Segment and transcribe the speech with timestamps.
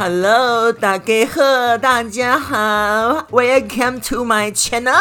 [0.00, 4.94] Hello，大家好，大家好，Welcome to my channel。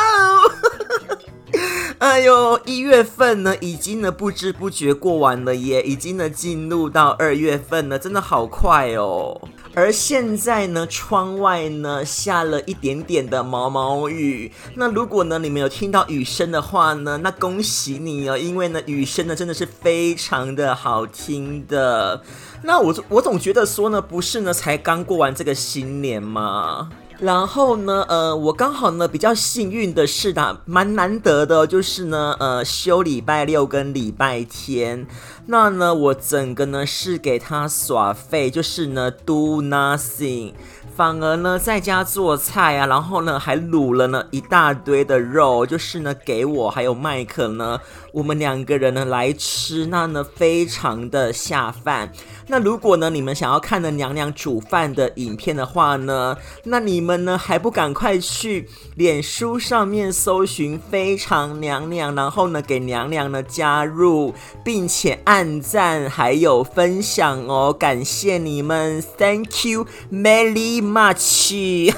[1.99, 9.39] 哎呦，一月份呢，已经呢不知不觉过完了耶，已经呢进入到二月份了，真的好快哦。
[9.77, 14.52] 而现在呢，窗外呢下了一点点的毛毛雨。
[14.73, 22.23] 那如果呢你们有听到雨声的话呢，那恭喜你哦，因为呢雨声呢真的是非常的好听的。
[22.63, 26.89] 那我我总觉得说呢，不是呢才刚过完这个新年吗？
[27.19, 35.07] 然后呢，呃，我刚好呢比较幸运的是的，蛮难得的，就是呢，呃，休礼拜六跟礼拜天，
[35.47, 40.53] 那呢，我整个呢是给他耍废，就是呢 do nothing。
[40.95, 47.79] 反而呢，在家做菜啊，然后呢，还卤了呢一大堆的肉，就是呢，给我还有麦克呢，
[48.11, 52.11] 我们两个人呢来吃，那呢非常的下饭。
[52.48, 70.88] 那如果呢，你们想要看的娘娘煮饭的影片的话呢，那你们呢还不赶快去脸书上面搜寻非常娘娘，然后呢给娘娘呢加入，并且按赞还有分享哦，感谢你们，Thank you, very。
[70.88, 71.94] much，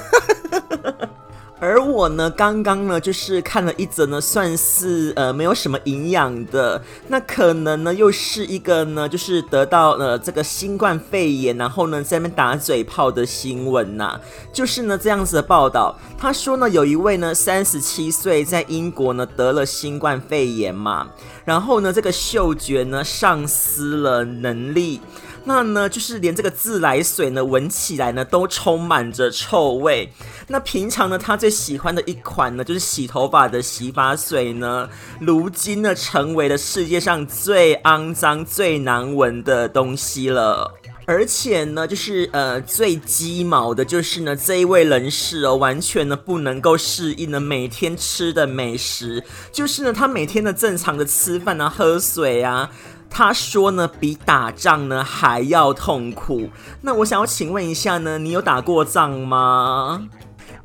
[1.62, 14.18] 而我呢，刚刚呢，就是看了一则呢，算是呃没有什么营养的，那可能呢又是一个呢，就是得到了这个新冠肺炎，然后呢在那边打嘴炮的新闻呐、
[14.54, 21.10] 就是呢这样子的报道，他说呢有一位呢三十七岁在英国呢得了新冠肺炎嘛，
[21.44, 25.02] 然后呢这个嗅觉呢丧失了能力。
[25.50, 30.08] 那呢，就是连这个自来水呢，闻起来呢都充满着臭味。
[30.48, 34.88] 那平常呢，他最喜欢的一款呢，就是洗头发的洗发水呢，
[35.20, 40.72] 如今呢，成为了世界上最肮脏、最难闻的东西了。
[41.08, 52.70] 而且呢，就是呃，最鸡毛的就是呢，这一位人士哦，完全呢不能够适应呢每天吃的美食，就是呢，他每天的正常的吃饭啊、喝水啊。
[53.10, 56.50] 他说呢，比打仗呢还要痛苦。
[56.82, 60.08] 那我想要请问一下呢，你有打过仗吗？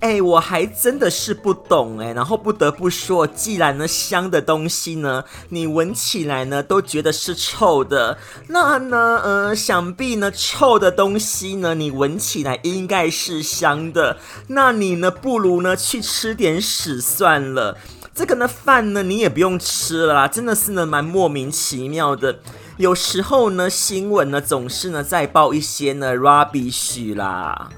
[0.01, 2.13] 哎，我还真的是不懂哎。
[2.13, 8.19] 然后不得不说，既然呢香的东西呢，你闻起来呢都觉得是臭的，
[8.49, 14.19] 那呢呃，想必呢臭的东西呢，你闻起来应该是香的。
[14.49, 17.79] 那你呢，不如呢去吃点屎算了。
[18.15, 22.39] 这个呢饭呢你也不用吃了啦，真的是呢蛮莫名其妙的。
[22.77, 27.71] 有时候呢新闻呢总是呢在报一些呢 rubbish 啦。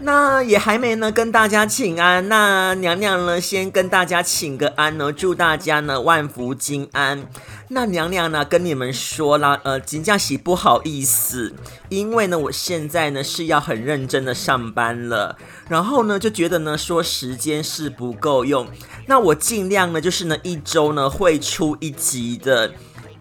[0.00, 7.26] 那也还没呢跟大家请安，那娘娘呢先跟大家请个安呢，祝大家呢万福金安。
[7.70, 11.52] 那娘娘呢跟你们说啦，呃，金假喜不好意思，
[11.88, 15.36] 因为呢我现在呢是要很认真的上班了，
[15.68, 18.68] 然后呢就觉得呢说时间是不够用，
[19.06, 22.72] 那我尽量呢就是呢一周呢会出一集的。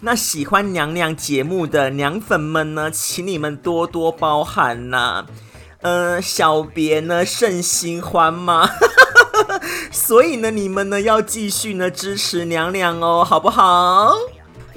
[0.01, 5.25] 那喜欢娘娘节目的娘粉们呢，请你们多多包涵呐、
[5.81, 8.69] 呃，小别呢甚新欢吗？
[9.91, 14.15] 所以呢，你们呢要继续呢支持娘娘哦，好不好？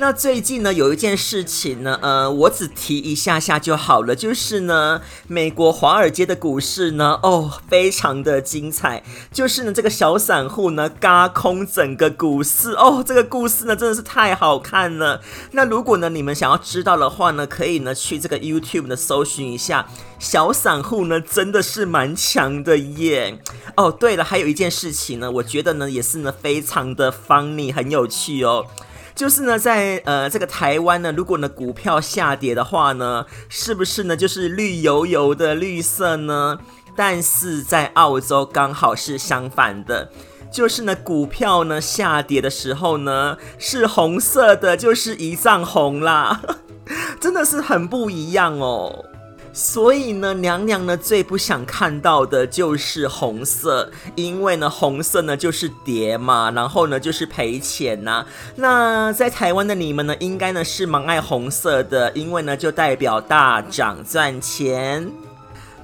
[0.00, 15.21] 那最近呢，有一件事情呢，呃，我只提一下下就好了，就是呢，美国华尔街的股市呢，哦，非常的精彩，就是呢，这个小散户呢，轧空整个股市，哦，这个故事呢，真的是太好看了。
[15.50, 19.87] 那如果呢，你们想要知道的话呢，可以呢，去这个 YouTube 的搜寻一下，
[20.19, 23.38] 小散户呢，真的是蛮强的耶。
[23.76, 28.64] 哦，对了，还有一件事情呢，我觉得呢，也是呢，非常的 funny，很有趣哦。
[29.20, 36.58] 就是呢，在呃这个台湾呢，如果呢股票下跌的话呢，是不是呢就是绿油油的绿色呢？
[36.96, 40.11] 但是在澳洲刚好是相反的，
[40.50, 46.40] 就是呢股票呢下跌的时候呢是红色的，就是一丈红啦，
[47.20, 49.05] 真的是很不一样哦。
[49.52, 58.25] 所以呢，娘娘呢最不想看到的就是红色，因为呢红色呢就是跌嘛，然后呢就是赔钱呐。
[58.56, 65.11] 那在台湾的你们呢，应该呢是蛮爱红色的，因为呢就代表大涨赚钱。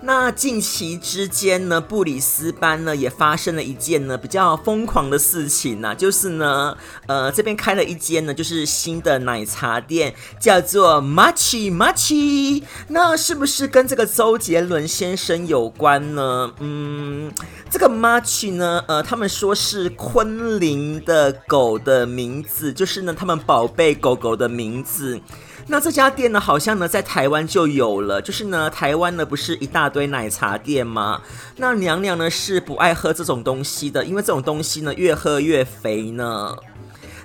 [0.06, 6.76] 那近期之间呢，布里斯班呢也发生了一件呢比较疯狂的事情呢、啊，就是呢，
[7.08, 12.62] 呃，这边开了一间呢就是新的奶茶店，叫做 Mochi Mochi。
[12.86, 16.52] 那是不是跟这个周杰伦先生有关呢？
[16.60, 17.32] 嗯，
[17.68, 25.20] 这个 Mochi 呢，呃，他们说是昆凌的狗的名字，就是呢他们宝贝狗狗的名字。
[25.68, 31.20] 那这家店呢，好像呢在台湾就有了，就是呢台湾呢不是一大堆奶茶店吗？
[31.56, 36.54] 那娘娘呢是不爱喝这种东西的，因为这种东西呢越喝越肥呢。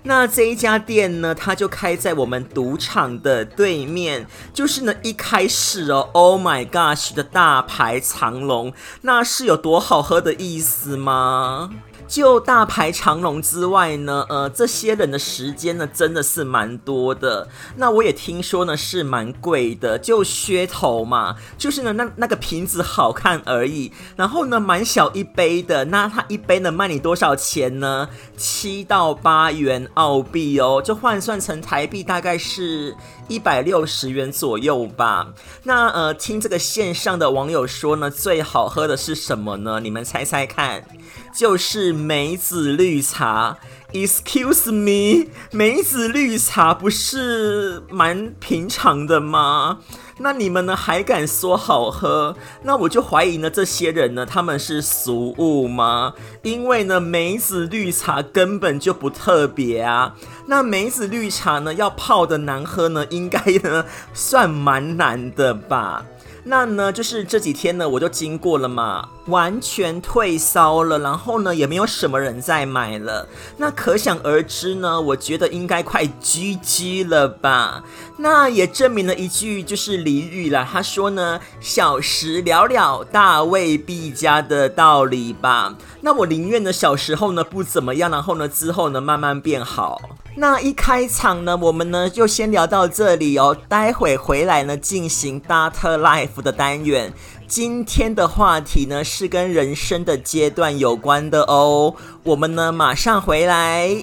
[0.04, 11.70] 那这一家店呢，它就开在我们赌场的对面，就是呢一开始哦，Oh my gosh 的大排长龙，那是有多好喝的意思吗？
[12.12, 17.48] 就大排长龙之外呢，呃，这些人的时间呢，真的是蛮多的。
[17.78, 23.94] 那我也听说呢，是蛮贵的，就噱头嘛，就是呢，那那个瓶子好看而已。
[24.18, 28.10] 然后呢，蛮小一杯的，那它一杯呢卖你多少钱呢？
[28.36, 32.94] 七到八元澳币哦，就换算成台币大概是
[33.30, 35.30] 一百六十元左右吧。
[35.63, 39.80] 那呃，听这个线上的网友说呢，最好喝的是什么呢？
[39.80, 40.84] 你们猜猜看。
[41.33, 43.57] 就是梅子绿茶
[43.94, 49.80] ，Excuse me，梅子绿茶不是蛮平常的吗？
[50.19, 52.36] 那你们呢还敢说好喝？
[52.63, 56.13] 那我就怀疑呢，这些人呢他们是俗物吗？
[56.44, 60.16] 因为呢梅子绿茶根本就不特别啊。
[60.48, 66.06] 那梅子绿茶呢要泡的难喝呢，应该呢算蛮难的吧？
[66.44, 73.28] 那呢，就是这几天呢，我就经过了嘛，完全退烧了，然后呢，也没有什么人在买了。
[73.58, 77.84] 那可想而知呢，我觉得应该快 GG 了吧。
[78.18, 85.76] 那也证明了一句就是俚语啦，他说呢，小时了了，大未必佳的道理吧。
[86.02, 90.02] 那我宁愿呢，小时候呢不怎么样，然后呢之后呢慢慢变好。
[90.36, 93.56] 那一开场呢，我们呢就先聊到这里哦。
[93.68, 97.13] 待会回来呢，进行 Data Life 的单元。
[97.48, 101.94] 今天的话题呢是跟人生的阶段有关的哦。
[102.24, 104.01] 我们呢马上回来。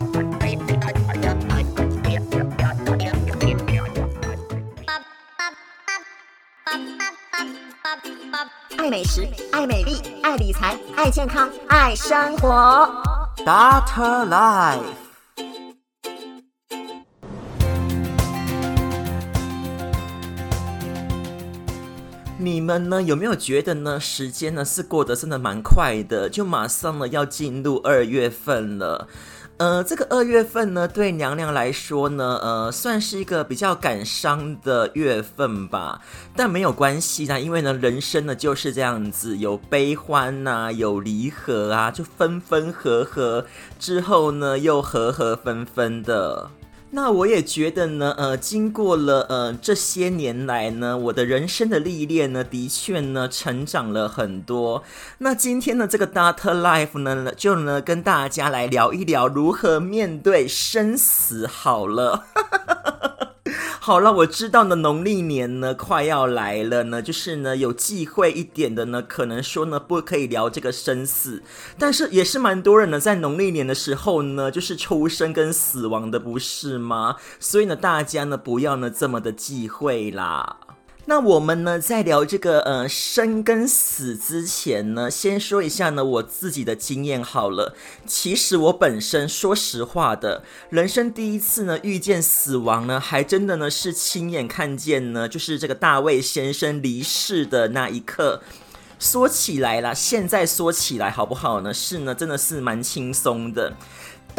[8.77, 12.89] 爱美食，爱美丽，爱理财，爱健康，爱生活。
[13.45, 15.08] Data Life。
[22.49, 24.01] 你们呢有没有觉得呢？
[24.01, 29.07] 时间呢是过得真的蛮快的，就马上呢要进入二月份了。
[29.59, 36.01] 呃，这个二月份呢，对娘娘来说呢，呃，算是一个比较感伤的月份吧。
[36.37, 43.45] 但没有关系啦，因为呢，人生呢就是这样子，有悲欢呐、有离合啊，就分分合合
[43.79, 46.49] 之后呢，又合合分分的。
[46.91, 54.83] 那我也觉得呢，呃，经过了呃这些年来呢，我的人生的历练呢，的确呢，成长了很多。
[55.19, 61.47] 那今天的，这个 Data Life 呢，就呢跟大家来聊一聊如何面对生死。
[61.47, 62.25] 好了。
[63.89, 71.43] 好了，我知道呢，农历年呢快要来了呢，就是呢有忌讳一点的呢，可能说呢不可以聊这个生死，
[71.79, 77.17] 但是也是蛮多人呢在农历年的时候呢，就是出生跟死亡的，不是吗？
[77.41, 80.59] 所以呢，大家呢不要呢这么的忌讳啦。
[81.09, 87.75] 那我们呢，在聊这个呃生跟死之前呢，先说一下呢我自己的经验好了。
[88.07, 98.43] 其实我本身说实话的，人生第一次呢遇见死亡呢，还真的呢是亲眼看见呢，就是这个大卫先生离世的那一刻。
[98.99, 101.73] 说起来啦，现在说起来好不好呢？
[101.73, 103.73] 是呢，真的是蛮轻松的。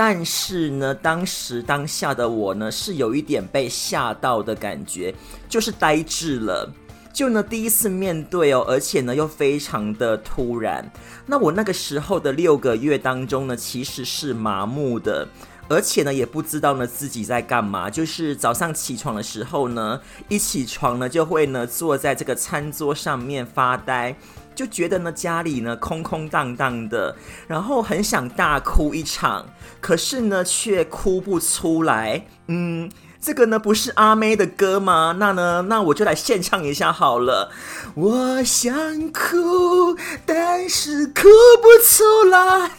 [0.01, 5.13] 但是呢，当时当下的我呢，是有一点被吓到的感觉，
[5.49, 6.71] 就是呆滞了。
[7.11, 10.89] 就呢，第一次面对哦，而且呢，又非常的突然。
[11.25, 15.27] 那我那个时候的六个月当中呢，其实是麻木的，
[15.67, 17.89] 而且呢，也不知道呢自己在干嘛。
[17.89, 24.15] 就是早上起床的时候呢，一起床呢，就会呢坐在这个餐桌上面发呆。
[24.59, 27.15] 就觉得呢，家里呢空空荡荡的，
[27.47, 29.45] 然后很想大哭一场，
[29.79, 32.25] 可是呢却哭不出来。
[32.47, 35.15] 嗯，这个呢不是阿妹的歌吗？
[35.17, 37.53] 那呢，那我就来献唱一下好了。
[37.95, 38.73] 我想
[39.13, 41.21] 哭，但是哭
[41.61, 42.71] 不出来。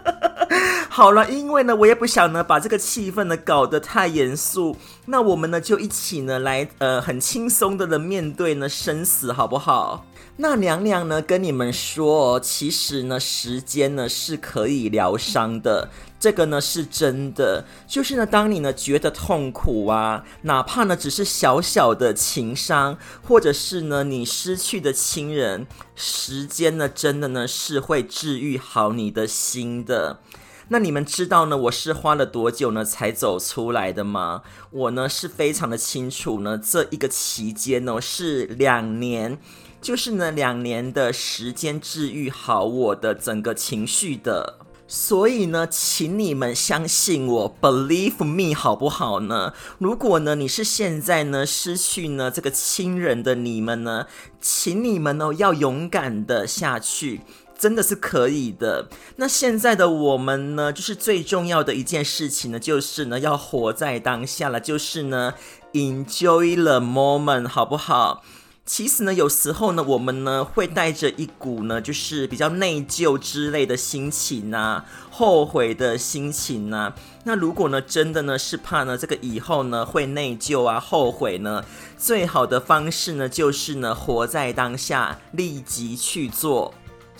[0.90, 4.76] 好了，因为呢，我也不想呢把这个气氛呢搞得太严肃。
[5.06, 10.04] 那我们呢就一起呢来呃很轻松的的面对呢生死，好不好？
[10.42, 17.66] 那娘娘呢跟你们说，哦其实呢时间呢是可以疗伤的，这个呢是真的。
[17.86, 30.20] 就是呢，当你呢觉得痛苦啊，哪怕呢只是小小的情伤，或者是呢你失去的亲人，时间呢真的呢是会治愈好你的心的。
[30.68, 34.40] 那你们知道呢我是花了多久呢才走出来的吗？
[34.70, 39.38] 我呢是非常的清楚呢，这一个期间呢是两年。
[39.80, 49.54] 就是呢，两年的时间治愈好我的整个情绪的，所以呢，请你们相信我，believe me，好不好呢？
[49.78, 54.06] 如果呢，你是现在呢失去呢这个亲人的你们呢，
[54.40, 57.22] 请你们呢要勇敢的下去，
[57.58, 58.88] 真的是可以的。
[59.16, 65.34] 那现在的我们呢，就是最重要的一件事情呢，就是呢要活在当下了，就是呢
[65.72, 68.22] enjoy the moment，好不好？
[68.66, 76.94] 其实呢，有时候呢，我们呢会带着一股呢，就是比较内疚之类的心情啊，后悔的心情啊。
[77.24, 81.64] 那如果呢，真的呢是怕呢，这个以后呢会内疚啊、后悔呢，
[81.98, 86.72] 最好的方式呢，就是呢，活在当下，立即去做。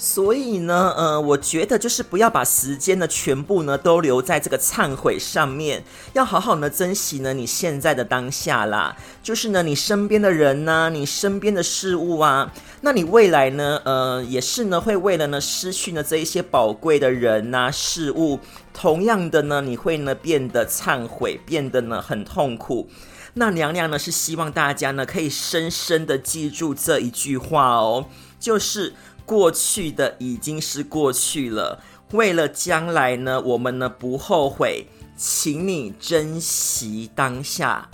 [0.03, 8.97] 所以呢，呃，我觉得就是不要把时间呢全部呢都留在这个忏悔上面，要好好呢珍惜呢你现在的当下啦。
[9.23, 18.41] 就是呢你身边的人呐、啊，你身边的事物啊，那你未来呢，呃，也是呢会为了呢失去呢这一些宝贵的人呐、事物，
[18.73, 22.89] 同样的呢你会呢变得忏悔，变得呢很痛苦。
[23.35, 28.07] 那娘娘呢是希望大家呢可以深深的记住这一句话哦，
[28.41, 28.95] 就是。
[29.31, 34.85] 过去的已经是过去了，为了将来呢，我们呢不后悔，
[35.17, 37.89] 请你珍惜当下。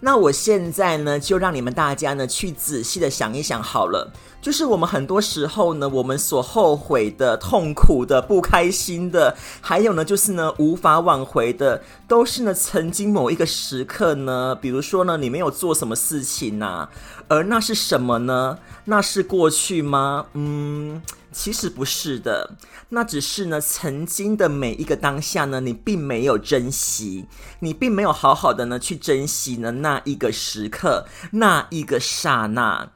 [0.00, 4.12] 那我现在呢，就让你们大家呢去仔细的想一想好了。
[4.42, 16.88] 就是我们很多时候呢，我们所后悔的、痛苦的、不开心的，还有呢，就是呢无法挽回的，都是呢曾经某一个时刻呢，比如说呢，你没有做什么事情呐，
[17.26, 18.58] 而那是什么呢？
[18.84, 20.26] 那是过去吗？
[20.34, 21.02] 嗯，
[21.38, 22.56] 其实不是的，
[22.88, 27.26] 那只是呢曾经的每一个当下呢，你并没有珍惜，
[27.60, 32.90] 你并没有好好的呢去珍惜呢那一个时刻，那一个刹那。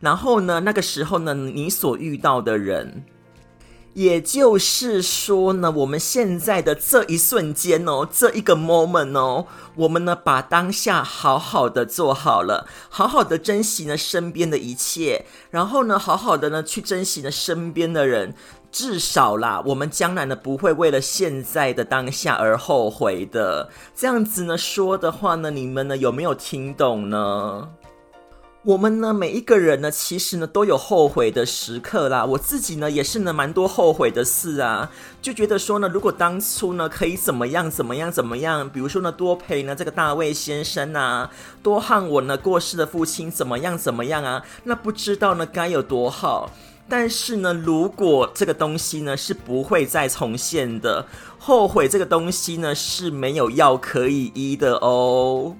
[0.00, 3.06] 然后呢，那个时候呢，你所遇到的人，
[3.96, 18.34] 也就是说呢，我们现在的这一瞬间哦，这一个 moment 哦，我们呢把当下好好的做好了，好好的珍惜呢身边的一切，然后呢，好好的呢去珍惜呢身边的人，
[18.70, 23.70] 至少啦，我们将来呢不会为了现在的当下而后悔的。
[23.94, 27.70] 这样子呢说的话呢，你们呢有没有听懂呢？
[28.66, 32.24] 我们呢，每一个人呢，其实呢都有后悔的时刻啦。
[32.24, 34.90] 我自己呢，也是呢蛮多后悔的事啊，
[35.22, 41.30] 就觉得说呢，如果当初呢可以怎么样怎么样怎么样，比如说呢多陪呢这个大卫先生啊，
[41.62, 46.50] 多和我呢过世的父亲怎么样怎么样啊，那不知道呢该有多好。
[46.88, 51.06] 但是呢，如果这个东西呢是不会再重现的，
[51.38, 55.54] 后悔这个东西呢是没有药可以医的哦。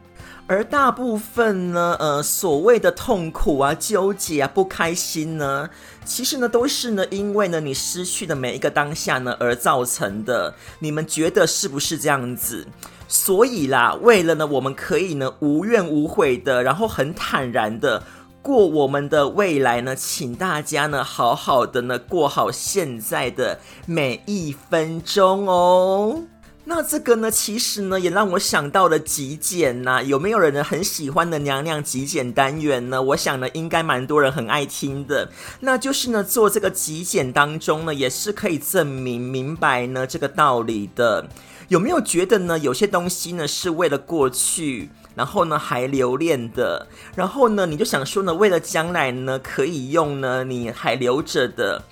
[0.49, 5.69] 而大部分呢，呃，所谓的痛苦啊、纠结啊、不开心呢，
[6.05, 10.55] 其实呢，都是呢，因为呢，你失去的每一个当下呢而造成的。
[10.79, 12.65] 你们觉得是不是这样子？
[13.09, 18.05] 所以啦，为了呢，我们可以呢，无怨无悔的，然后很坦然的
[18.41, 26.23] 过我们的未来呢，请大家呢，好好的呢，过好现在的每一分钟哦。
[26.69, 30.03] 那这个呢，其实呢，也让我想到了极简呐。
[30.03, 33.01] 有没有人很喜欢的娘娘极简单元呢？
[33.01, 35.31] 我想呢，应该蛮多人很爱听的。
[35.61, 41.29] 那就是呢，做这个极简当中呢，也是可以证明明白呢这个道理的。
[41.69, 51.85] 有没有觉得呢，有些东西呢是为了过去，然后呢还留恋的，然后呢你就想说呢，为了将来呢可以用呢，你还留着的。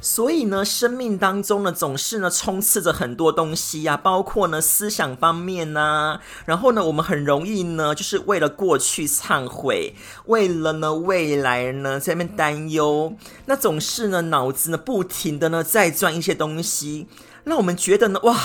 [0.00, 17.08] 所以呢，生命当中呢，总是呢充斥着很多东西呀，包括呢思想方面呐，然后呢，我们很容易呢，就是为了过去忏悔，为了呢未来呢在那边担忧，那总是呢脑子呢不停的呢在转一些东西，
[17.42, 18.36] 让我们觉得呢哇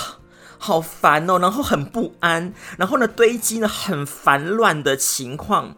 [0.57, 5.75] 好烦哦，然后很不安，然后呢堆积呢很烦乱的情况。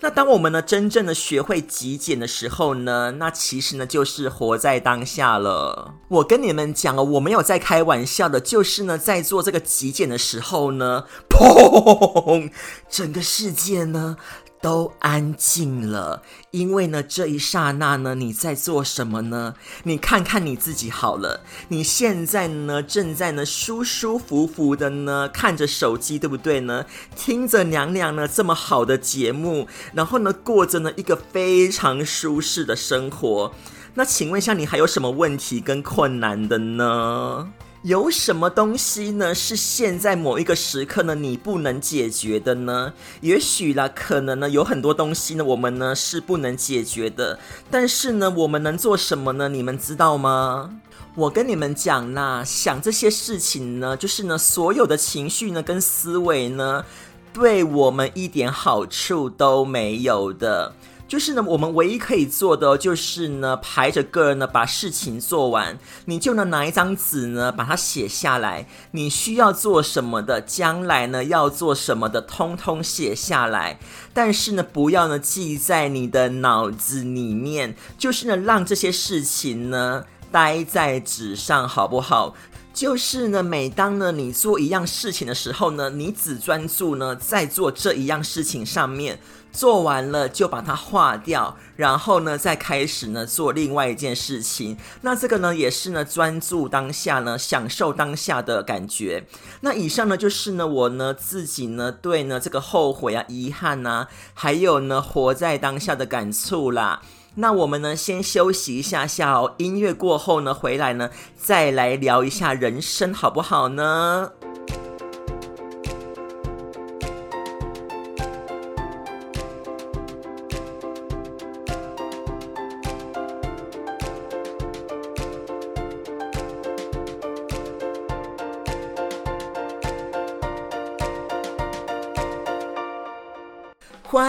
[0.00, 5.94] 那当我们呢真正的学会极简的时候呢，那其实呢就是活在当下了。
[6.08, 12.50] 我跟你们讲哦，我没有在开玩笑的，就是呢在做这个极简的时候呢，砰，
[12.88, 14.16] 整个世界呢。
[14.60, 19.54] 都安静了，因为呢，这一刹那呢，你在做什么呢？
[19.84, 26.84] 你看看你自己好了，你现在呢，正在呢，舒舒服服的呢，看着手机，对不对呢？
[27.14, 33.52] 听着娘娘呢这么好的节目，然后呢，过着呢一个非常舒适的生活。
[33.94, 37.48] 那请问一下，你还有什么问题跟困难的呢？
[37.86, 39.32] 有什么东西呢？
[39.32, 42.92] 是现在某一个时刻呢，你不能解决的呢？
[43.20, 47.38] 也许啦，可能呢，有很多东西呢，我们呢是不能解决的。
[47.70, 49.48] 但是呢，我们能做什么呢？
[49.48, 50.80] 你们知道吗？
[51.14, 56.84] 我跟你们讲啦，想这些事情呢，就是呢，所有的情绪呢，跟思维呢，
[57.32, 60.74] 对我们一点好处都没有的。
[61.08, 65.78] 就是呢，我们唯一可以做的就是呢，排着个人呢把事情做完。
[66.06, 68.66] 你就能拿一张纸呢，把它写下来。
[68.90, 73.78] 你需要做什么的，将来呢要做什么的，通通写下来。
[74.12, 82.34] 但是呢，不要呢记在你的脑子里面，就是呢让这些事情呢待在纸上，好不好？
[82.74, 89.20] 就是呢，每当呢你做一样事情的时候呢，你只专注呢在做这一样事情上面。
[89.56, 94.76] 做完了就把它化掉，然后呢，再开始呢做另外一件事情。
[95.00, 99.24] 那这个呢，也是呢专注当下呢，享受当下的感觉。
[99.62, 107.00] 那以上呢，就是呢我呢自己呢对呢这个后悔啊、遗憾呐、啊，还有呢活在当下的感触啦。
[107.36, 114.32] 那我们呢先休息一下下哦，音乐过后呢回来呢再来聊一下人生，好不好呢？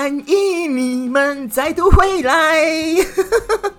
[0.07, 2.63] 欢迎你们再度回来。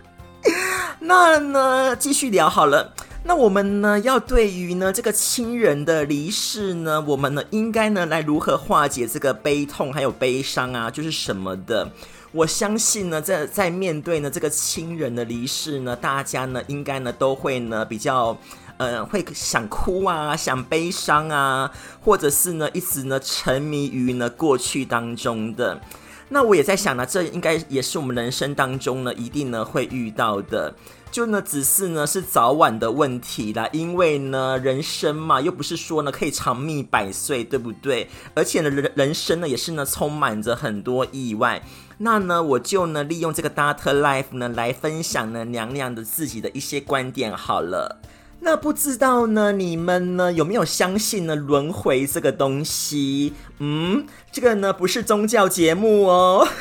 [1.01, 2.93] 那呢，继续聊好了。
[3.25, 10.91] 那我们呢，要对于呢这个亲人的离世呢，我们呢应该呢来如何化解这个悲痛还有悲伤啊？
[10.91, 11.91] 就是什么的？
[12.33, 18.37] 我相信呢，在在面对呢这个亲人的离世呢，大家呢应该呢都会呢比较。
[18.77, 21.69] 呃，会想哭啊，想悲伤啊，
[22.01, 25.81] 或者是呢，一直呢沉迷于呢过去当中的。
[26.29, 30.75] 那我也在想呢，这应该也是我们人生当中呢一定呢会遇到的。
[31.11, 33.67] 就呢，只是呢是早晚的问题啦。
[33.73, 38.09] 因为呢，人生嘛，又不是说呢可以长命百岁，对不对？
[38.35, 41.63] 而且呢，人人生呢也是呢充满着很多意外。
[41.97, 44.01] 那呢，我就呢利用这个 Dr.
[44.01, 48.03] Life 呢来分享呢娘娘的自己的一些观点好了。
[48.41, 53.33] 那不知道呢，你们呢有没有相信呢轮回这个东西？
[53.59, 56.47] 嗯，这个呢不是宗教节目哦。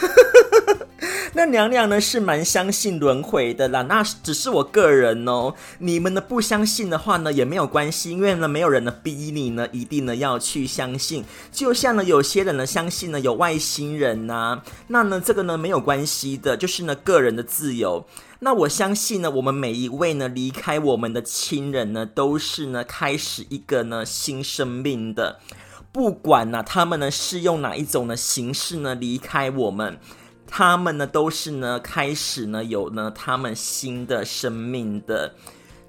[1.33, 5.53] 那娘娘呢是蛮相信轮回的啦，那只是我个人哦。
[5.77, 11.23] 你们呢不相信的话呢也没有关系，因为呢没有人呢逼你呢一定呢要去相信。
[11.51, 18.07] 就像呢有些人呢相信呢有外星人呐、那呢这个呢没有关系的，就是呢个人的自由。
[18.39, 25.39] 那我相信呢我们每一位呢离开我们的亲人呢都是呢开始一个呢新生命的，
[25.97, 29.97] 不管呢他们呢是用哪一种的形式呢离开我们。
[30.49, 35.33] 他们呢，都是呢，开始呢，有呢，他们新的生命的。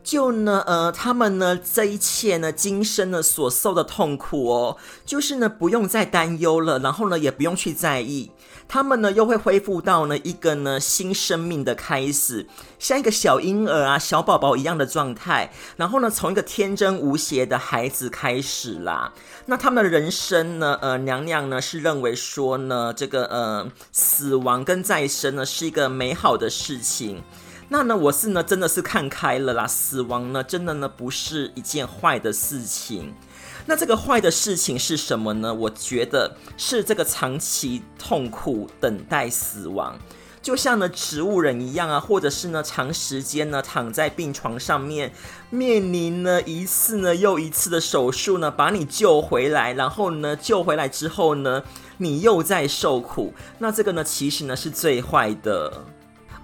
[0.02, 8.32] 就呢，呃，他们呢，这一切呢，今生呢所受的痛苦哦，就是呢，不用再担忧了，然后呢，也不用去在意，
[8.68, 12.46] 他们呢，又会恢复到呢一个呢新生命的开始，
[12.78, 19.12] 像一个小婴儿啊、小宝宝一样的状态，然后呢，从一个天真无邪的孩子开始啦。
[19.46, 27.22] 那他们的人生呢，呃，娘娘呢是认为说呢，这个呃，死亡跟再生呢是一个美好的事情。
[27.70, 29.66] 那呢，我是呢，真的是看开了啦。
[29.66, 33.14] 死亡呢，真的呢，不是一件坏的事情。
[33.68, 35.52] 那这个坏的事情是什么呢？
[35.52, 39.94] 我觉得是这个长期痛苦等待死亡，
[40.40, 45.12] 就像呢植物人一样啊，或者是呢长时间呢躺在病床上面，
[45.50, 51.62] 面临呢一次呢又一次的手术呢，把你救回来，然后呢救回来之后呢，
[51.98, 53.34] 你又在受苦。
[53.58, 55.84] 那这个呢，其实呢是最坏的。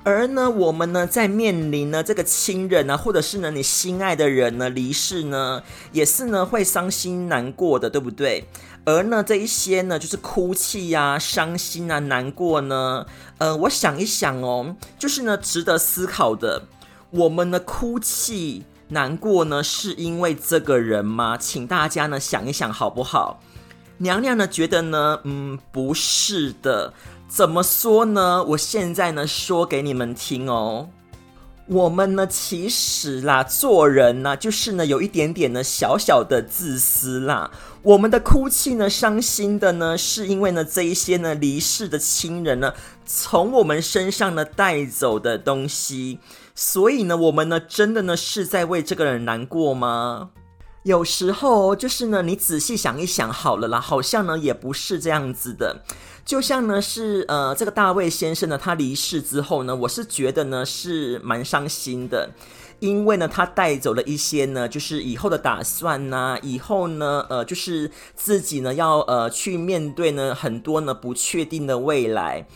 [0.04, 5.62] 而呢，我们呢，在面临呢这个亲人呢，或者是呢你心爱的人呢离世呢，
[5.92, 8.44] 也是呢会伤心难过的，对不对？
[8.84, 13.06] 而呢，这一些呢，就是哭泣呀、伤心啊、难过呢，
[13.38, 16.64] 呃，我想一想哦，就是呢，值得思考的。
[17.08, 21.38] 我们的哭泣、难过呢，是因为这个人吗？
[21.38, 23.40] 请大家呢想一想好不好？
[23.96, 26.92] 娘娘呢觉得呢，嗯，不是的。
[27.34, 28.44] 怎么说呢？
[28.44, 30.88] 我现在呢说给你们听哦。
[31.66, 37.50] 我们呢，其实啦，做人呢，就是呢，有一点点呢，小小的自私啦。
[37.82, 42.72] 我们的哭泣呢，伤心的呢，是因为呢，这一些呢，离世的亲人呢，
[43.04, 46.20] 从我们身上呢带走的东西。
[46.54, 50.30] 所以呢，我们呢，真的呢，是在为这个人难过吗？
[50.84, 55.82] 有时候就是呢，你仔细想一想好了啦，好像呢，也不是这样子的。
[56.24, 62.30] 就像呢是呃这个大卫先生呢，他离世之后呢，我是觉得呢是蛮伤心的，
[62.80, 72.46] 因为呢他带走了一些呢就是以后的打算呐、以后呢呃就是自己呢要呃去面对呢很多呢不确定的未来，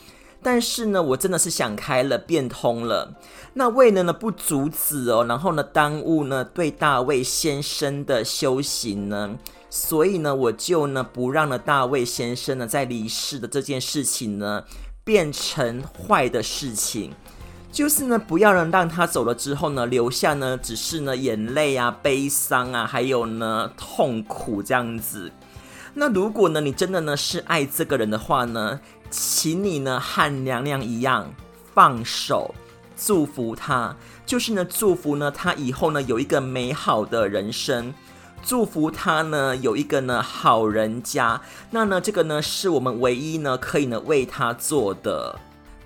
[0.43, 3.13] 但是呢我真的是想开了，变通了，
[3.53, 9.37] 那为了呢不阻止哦，然后呢耽误呢对大卫先生的修行呢。
[9.71, 14.65] 所以呢，我就呢不让呢大卫先生呢在离世的这件事情呢
[15.05, 17.13] 变成坏的事情，
[17.71, 25.31] 就是呢不要呢让他走了之后呢留下呢只是呢眼泪啊、悲伤啊，还有呢痛苦这样子。
[25.95, 31.31] 那如果呢你真的呢是爱这个人的话呢，请你呢和娘娘一样
[31.75, 32.55] 放手，
[32.97, 37.93] 祝福他，就是呢祝福呢他以后呢有一个美好的人生。
[38.43, 45.39] 祝福他呢有一个呢好人家，那呢这个呢是我们唯一呢可以呢为他做的。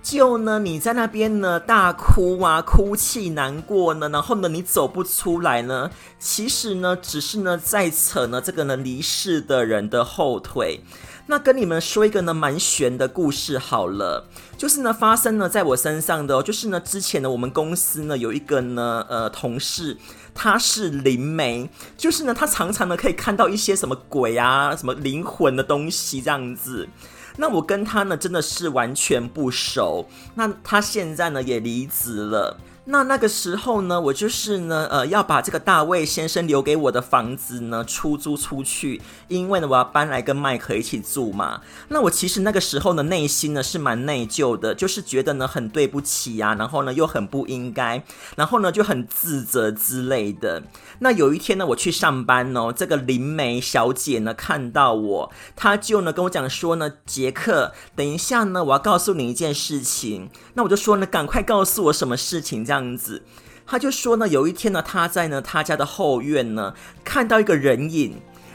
[0.02, 10.80] 就呢你在那边呢大哭啊，哭泣难过呢，然后呢你走不出来呢，其实呢只是呢在扯呢这个呢离世的人的后腿。
[11.26, 14.26] 那跟你们说一个呢蛮悬的故事好了，
[14.58, 19.96] 就是呢发生呢在我身上的哦，就是呢之前呢我们公司呢有一个呢呃同事。
[20.35, 26.88] 他是灵媒，就是呢，他常常呢可以看到一些什么鬼啊、什么灵魂的东西这样子。
[27.37, 30.09] 那我跟他呢真的是完全不熟。
[30.35, 32.59] 那他现在呢也离职了。
[32.85, 41.61] 那那个时候呢，我就是呢，呃，要把这个大卫先生留给我的房子呢出租出去，因为呢，我要搬来跟麦克一起住嘛。
[41.90, 48.03] 那我其实那个时候呢，内心呢是蛮内疚的，就是觉得呢很对不起呀，然后呢又很不应该，
[48.35, 50.64] 然后呢就很自责之类的。
[50.99, 60.29] 那有一天呢，我去上班哦，这个灵媒小姐呢看到我，她就呢跟我讲说呢，杰克，等一下呢，我要告诉你一件事情。
[60.55, 63.22] 那我就说呢，赶快告诉我什么事情这样子。
[63.66, 68.14] 他就说呢，有一天呢，他在呢他家的后院呢看到一个人影，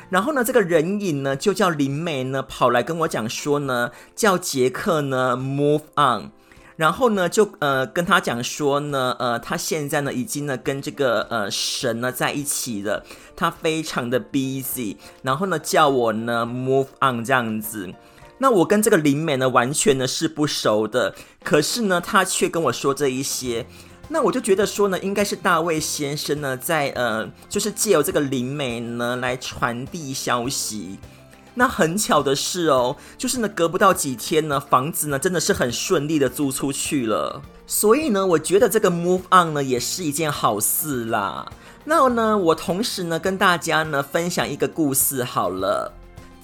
[0.10, 6.32] 然后呢这个人影呢就叫灵美呢跑来跟我讲说呢，叫杰克呢 move on，
[6.76, 13.04] 然后呢就呃跟他讲说呢，呃他现在呢已经呢跟这个呃神呢在一起了，
[13.36, 17.94] 他非常的 busy，然后呢叫我呢 move on 这样子。
[18.40, 23.66] 那我跟这个灵美呢，完全呢是不熟的，可是呢，他却跟我说这一些，
[24.10, 30.98] 那我就觉得说呢，应该是大卫先生呢，在呃，就是借由这个灵媒呢来传递消息。
[31.56, 37.42] 那很巧的是哦，就是呢，隔不到几天呢，房子呢真的是很顺利的租出去了。
[37.66, 41.52] 所以呢，我觉得这个 move on 呢也是一件好事啦。
[41.84, 45.92] 那呢，我同时呢跟大家呢分享一个故事好了。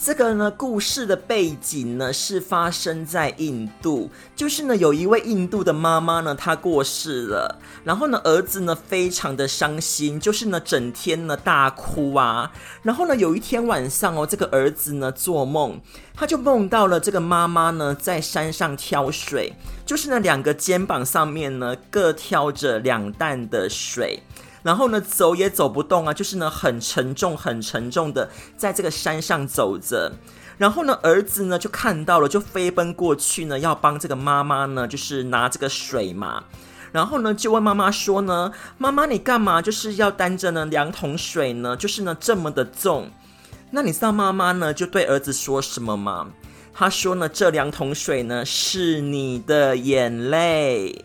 [0.05, 15.79] 这个呢，故事的背景呢是发生在印度，就是呢有一位印度的妈妈呢，她过世了，然后呢儿子呢非常的伤心，就是呢整天呢大哭啊，然后呢有一天晚上哦，这个儿子呢做梦，
[16.13, 19.53] 他就梦到了这个妈妈呢在山上挑水，
[19.85, 24.21] 就是呢两个肩膀上面呢各挑着两担的水。
[24.63, 30.11] 然后呢，走也走不动啊，就是呢，很沉重、很沉重的在这个山上走着。
[30.57, 36.43] 然后呢，儿子呢就看到了，就飞奔过去呢，要帮这个妈妈呢，就是拿这个水嘛。
[36.93, 39.61] 然后呢，就问妈妈说呢：“妈妈，你干嘛？
[39.61, 41.75] 就是要担着呢两桶水呢？
[41.75, 43.09] 就是呢这么的重。”
[43.71, 46.27] 那你知道妈妈呢就对儿子说什么吗？
[46.71, 51.03] 她说呢：“这两桶水呢是你的眼泪。”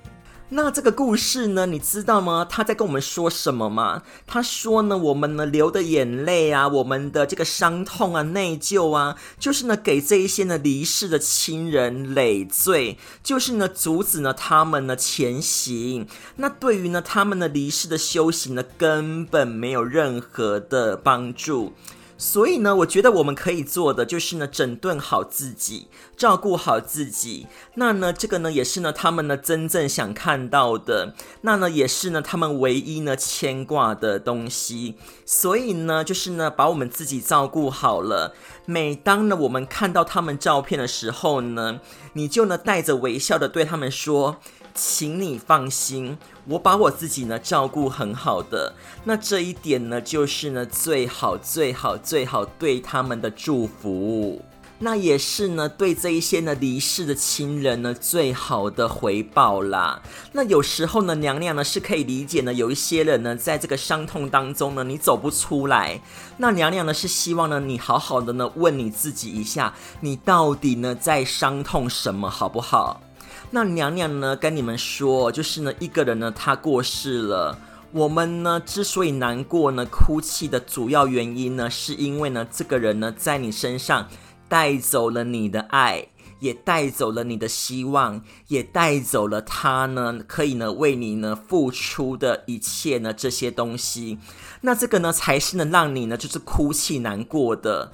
[0.51, 2.47] 那这个故事呢，你知道吗？
[2.49, 4.03] 他在跟我们说什么吗？
[4.27, 16.09] 他说呢，我们呢流的眼泪啊，我们的这个伤痛啊、内疚啊，就是呢给这一些呢离世的亲人累赘，就是呢阻止呢他们呢前行。
[16.37, 21.75] 那对于呢他们的离世的修行呢，根本没有任何的帮助。
[22.19, 27.47] 所以呢，我觉得我们可以做的就是呢，整顿好自己，照顾好自己。
[27.75, 31.15] 那呢，这个呢，也是呢，他们呢真正想看到的。
[31.43, 34.97] 那呢，也是呢，他们唯一呢牵挂的东西。
[35.25, 38.35] 所以呢，就是呢，把我们自己照顾好了。
[38.67, 41.81] 每当呢，我们看到他们照片的时候呢，
[42.15, 44.41] 你就呢带着微笑的对他们说。
[44.79, 48.73] 请你放心，我把我自己呢照顾很好的。
[49.03, 54.41] 那这一点呢，就是呢最好最好最好对他们的祝福。
[54.81, 60.01] 那也是呢对这一些呢离世的亲人呢最好的回报啦。
[60.31, 66.01] 那有时候呢，娘娘呢是可以理解呢，有一些人呢在这个伤痛当中呢，你走不出来。
[66.37, 73.01] 那娘娘呢是希望呢你好好的呢问你自己一下，你到底呢在伤痛什么，好不好？
[73.51, 77.59] 那娘娘呢，跟你们说，就是呢，一个人呢，他过世了。
[77.93, 84.07] 我们呢，之所以难过呢，哭泣的主要原因呢，是因为呢，这个人呢，在你身上
[84.51, 86.09] 带走了你的爱，
[86.41, 94.19] 也带走了你的希望，也带走了他呢，可以呢，为你呢付出的一切呢，这些东西。
[94.61, 97.91] 那这个呢，才是能让你呢，就是哭泣难过的。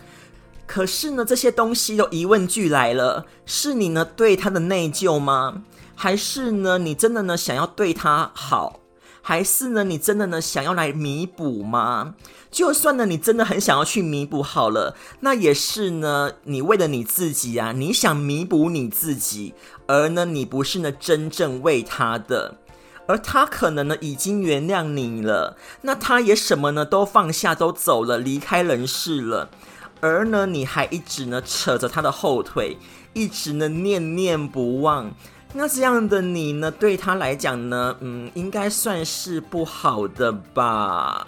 [0.67, 5.63] 可是呢，这些东西都疑问句来了，是你呢对他的内疚吗？
[5.95, 8.81] 还是呢你真的呢想要对他好？
[9.23, 12.15] 还是呢你真的呢想要来弥补吗？
[12.51, 19.55] 就算呢你真的很想要去弥补好了，那也是呢你为了你自己啊，你想弥补你自己，
[19.87, 22.57] 而呢你不是呢真正为他的，
[23.07, 29.49] 而他可能呢已经原谅你了，那他也什么呢都放下都走了，离开人世了。
[30.05, 32.77] 而呢，你还一直呢扯着他的后腿，
[33.15, 35.11] 一直呢念念不忘。
[35.55, 41.27] 那这样的你呢，对他来讲呢，嗯，应该算是不好的吧。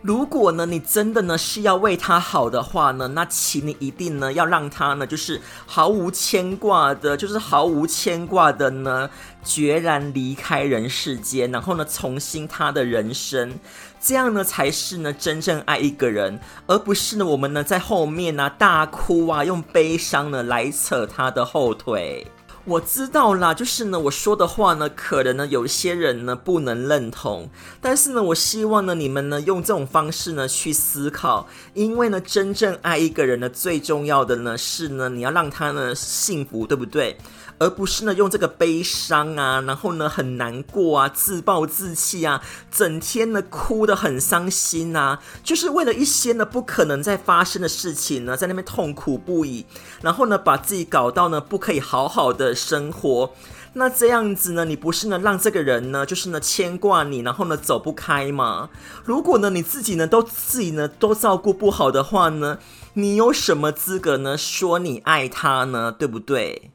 [0.00, 9.08] 如果呢，你真的呢是要为他好的话呢，那请你一定呢要让他呢就是毫无牵挂的，就是毫无牵挂的呢，
[9.42, 13.58] 决然离开人世间，然后呢重新他的人生，
[14.06, 22.26] 这样呢才是呢真正爱一个人，而不是呢我们呢在后面呢大哭啊，用悲伤呢来扯他的后腿。
[22.66, 27.48] 我知道啦，就是呢，我说的话呢，可能呢，有些人呢不能认同，
[27.80, 37.16] 但是呢，我希望呢，你们呢用这种方式呢去思考，因为呢，真正爱一个人呢，最重要的呢是呢，你要让他呢幸福，对不对？
[37.64, 49.64] 而不是呢用这个悲伤啊，然后呢很难过啊，自暴自弃啊，整天呢哭得很伤心啊，就是为了一些呢不可能再发生的事情呢，在那边痛苦不已，
[50.02, 53.32] 然后呢把自己搞到呢不可以好好的生活。
[53.76, 58.68] 那这样子呢，你不是呢让这个人呢就是呢牵挂你，然后呢走不开吗？
[59.04, 62.58] 如果呢你自己呢都自己呢都照顾不好的话呢，
[62.92, 65.90] 你有什么资格呢说你爱他呢？
[65.90, 66.70] 对不对？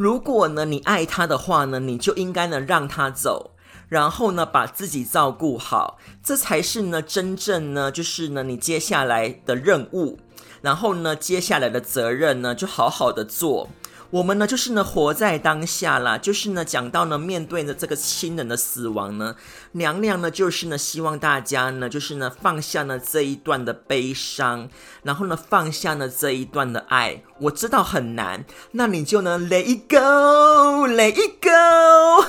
[0.00, 3.50] 如果呢，你爱他的话呢，你就应该呢让他走，
[3.86, 10.18] 然后呢把自己照顾好，这才是呢真正呢就是呢你接下来的任务，
[10.62, 13.68] 然后呢接下来的责任呢就好好的做。
[14.08, 19.36] 我们呢，就是呢，活在当下啦，就是呢，讲到呢，面对呢这个亲人的死亡呢，
[19.72, 24.68] 娘娘呢，就是呢，希望大家呢，就是呢，放下呢这一段的悲伤，
[25.04, 27.22] 然后呢，放下呢这一段的爱。
[27.42, 32.24] 我知道很难，那你就呢，let it go，let it go。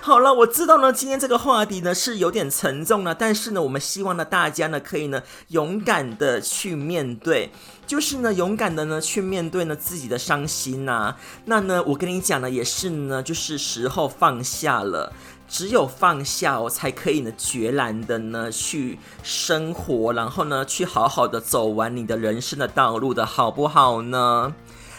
[0.00, 7.50] 好了，我知道呢，今天这个话题呢是有点沉重了，但是呢，我们希望呢，大家呢，可以呢，勇敢的去面对。
[7.84, 11.16] 就是呢，勇敢的呢去面对呢自己的伤心呐、啊。
[11.46, 15.12] 那呢，我跟你讲呢，也是呢，就是时候放下了。
[15.48, 24.54] 只有放下，我才可以呢，决然的呢去生活，然后呢，去好好的走完你的人生的道路的好不好呢？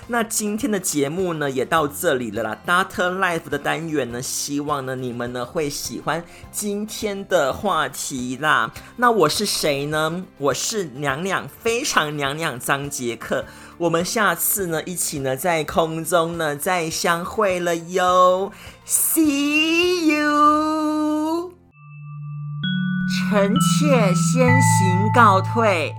[0.07, 2.57] 那今天的节目呢，也到这里了啦。
[2.67, 8.69] Dater Life 的单元呢，希望呢你们呢会喜欢今天的话题啦。
[8.97, 10.25] 那我是谁呢？
[10.37, 13.45] 我是娘娘，非常娘娘张杰克。
[13.77, 18.51] 我们下次呢一起呢在空中呢再相会了哟。
[18.85, 21.53] See you。
[23.29, 25.93] 臣妾先行告退。